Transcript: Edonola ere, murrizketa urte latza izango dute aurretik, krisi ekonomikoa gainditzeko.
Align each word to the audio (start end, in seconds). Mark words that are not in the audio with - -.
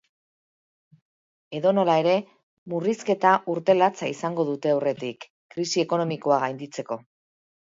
Edonola 1.59 1.97
ere, 2.03 2.15
murrizketa 2.73 3.35
urte 3.57 3.77
latza 3.77 4.09
izango 4.15 4.47
dute 4.49 4.73
aurretik, 4.75 5.29
krisi 5.57 5.85
ekonomikoa 5.89 6.41
gainditzeko. 6.47 6.99